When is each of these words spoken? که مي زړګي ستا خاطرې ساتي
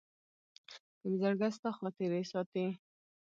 که 0.99 1.05
مي 1.09 1.17
زړګي 1.21 1.49
ستا 1.57 1.69
خاطرې 1.79 2.21
ساتي 2.31 2.65